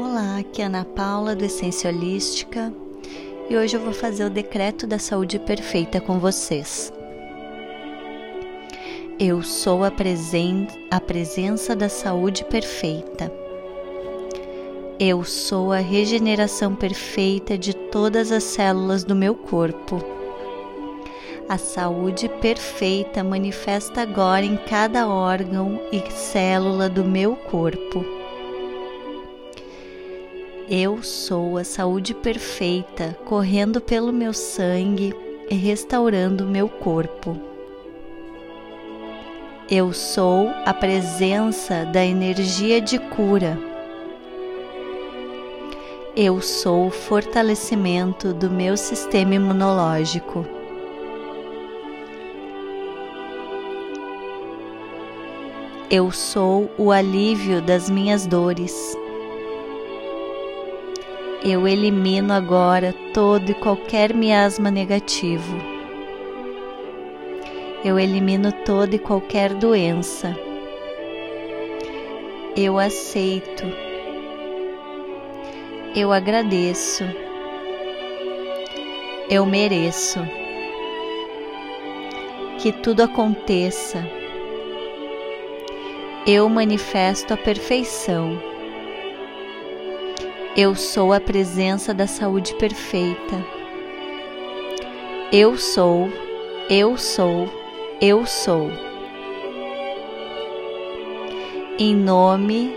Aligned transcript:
Olá, 0.00 0.38
aqui 0.38 0.62
é 0.62 0.66
Ana 0.66 0.84
Paula 0.84 1.34
do 1.34 1.44
Essência 1.44 1.90
Holística 1.90 2.72
e 3.50 3.56
hoje 3.56 3.76
eu 3.76 3.80
vou 3.80 3.92
fazer 3.92 4.24
o 4.24 4.30
decreto 4.30 4.86
da 4.86 4.96
saúde 4.96 5.40
perfeita 5.40 6.00
com 6.00 6.20
vocês. 6.20 6.92
Eu 9.18 9.42
sou 9.42 9.82
a, 9.82 9.90
presen 9.90 10.68
a 10.88 11.00
presença 11.00 11.74
da 11.74 11.88
saúde 11.88 12.44
perfeita. 12.44 13.32
Eu 15.00 15.24
sou 15.24 15.72
a 15.72 15.78
regeneração 15.78 16.76
perfeita 16.76 17.58
de 17.58 17.74
todas 17.74 18.30
as 18.30 18.44
células 18.44 19.02
do 19.02 19.16
meu 19.16 19.34
corpo. 19.34 20.00
A 21.48 21.58
saúde 21.58 22.28
perfeita 22.40 23.24
manifesta 23.24 24.02
agora 24.02 24.44
em 24.44 24.56
cada 24.58 25.08
órgão 25.08 25.80
e 25.90 26.08
célula 26.08 26.88
do 26.88 27.04
meu 27.04 27.34
corpo. 27.34 28.17
Eu 30.70 31.02
sou 31.02 31.56
a 31.56 31.64
saúde 31.64 32.12
perfeita 32.12 33.16
correndo 33.24 33.80
pelo 33.80 34.12
meu 34.12 34.34
sangue 34.34 35.14
e 35.48 35.54
restaurando 35.54 36.44
meu 36.44 36.68
corpo. 36.68 37.40
Eu 39.70 39.94
sou 39.94 40.50
a 40.66 40.74
presença 40.74 41.86
da 41.86 42.04
energia 42.04 42.82
de 42.82 42.98
cura. 42.98 43.58
Eu 46.14 46.42
sou 46.42 46.88
o 46.88 46.90
fortalecimento 46.90 48.34
do 48.34 48.50
meu 48.50 48.76
sistema 48.76 49.36
imunológico. 49.36 50.44
Eu 55.90 56.12
sou 56.12 56.70
o 56.76 56.92
alívio 56.92 57.62
das 57.62 57.88
minhas 57.88 58.26
dores. 58.26 58.94
Eu 61.44 61.68
elimino 61.68 62.32
agora 62.32 62.92
todo 63.14 63.48
e 63.48 63.54
qualquer 63.54 64.12
miasma 64.12 64.72
negativo. 64.72 65.56
Eu 67.84 67.96
elimino 67.96 68.50
toda 68.64 68.96
e 68.96 68.98
qualquer 68.98 69.54
doença. 69.54 70.36
Eu 72.56 72.76
aceito. 72.76 73.62
Eu 75.94 76.12
agradeço. 76.12 77.04
Eu 79.30 79.46
mereço. 79.46 80.18
Que 82.60 82.72
tudo 82.72 83.02
aconteça. 83.02 84.04
Eu 86.26 86.48
manifesto 86.48 87.32
a 87.32 87.36
perfeição. 87.36 88.57
Eu 90.56 90.74
sou 90.74 91.12
a 91.12 91.20
presença 91.20 91.94
da 91.94 92.06
saúde 92.06 92.54
perfeita. 92.54 93.44
Eu 95.30 95.56
sou, 95.56 96.08
eu 96.68 96.96
sou, 96.96 97.48
eu 98.00 98.26
sou. 98.26 98.70
Em 101.78 101.94
nome 101.94 102.72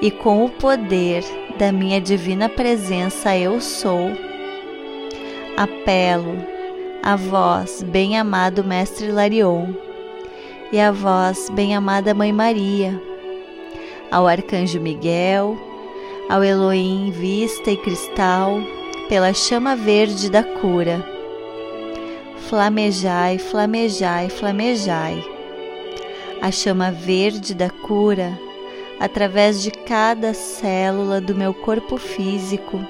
e 0.00 0.10
com 0.10 0.44
o 0.44 0.48
poder 0.48 1.24
da 1.58 1.72
minha 1.72 2.00
divina 2.00 2.48
presença, 2.48 3.36
eu 3.36 3.60
sou. 3.60 4.12
Apelo 5.56 6.36
a 7.02 7.14
vós, 7.14 7.82
bem-amado 7.82 8.64
Mestre 8.64 9.12
Larion, 9.12 9.74
e 10.72 10.80
a 10.80 10.90
vós, 10.90 11.48
bem-amada 11.50 12.14
Mãe 12.14 12.32
Maria, 12.32 13.00
ao 14.10 14.26
Arcanjo 14.26 14.80
Miguel, 14.80 15.56
ao 16.28 16.42
Elohim 16.42 17.10
vista 17.10 17.70
e 17.70 17.76
cristal, 17.76 18.60
pela 19.08 19.32
chama 19.32 19.76
verde 19.76 20.28
da 20.28 20.42
cura. 20.42 21.04
Flamejai, 22.48 23.38
flamejai, 23.38 24.28
flamejai. 24.28 25.24
A 26.42 26.50
chama 26.50 26.90
verde 26.90 27.54
da 27.54 27.70
cura, 27.70 28.36
através 28.98 29.62
de 29.62 29.70
cada 29.70 30.34
célula 30.34 31.20
do 31.20 31.34
meu 31.34 31.54
corpo 31.54 31.96
físico 31.96 32.84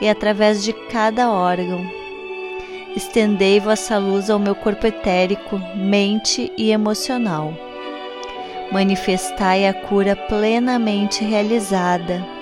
e 0.00 0.08
através 0.08 0.64
de 0.64 0.72
cada 0.72 1.30
órgão. 1.30 1.84
Estendei 2.96 3.60
vossa 3.60 3.98
luz 3.98 4.30
ao 4.30 4.38
meu 4.38 4.54
corpo 4.54 4.86
etérico, 4.86 5.60
mente 5.76 6.50
e 6.56 6.70
emocional. 6.70 7.52
Manifestai 8.70 9.66
a 9.66 9.74
cura 9.74 10.16
plenamente 10.16 11.22
realizada 11.22 12.41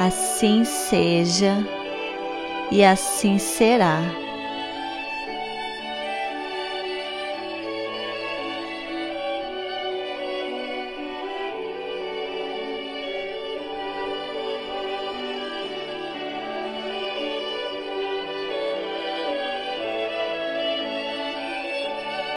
Assim 0.00 0.62
seja 0.64 1.58
e 2.70 2.84
assim 2.84 3.36
será. 3.36 4.00